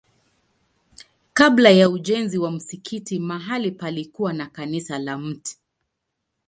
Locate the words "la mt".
4.99-5.57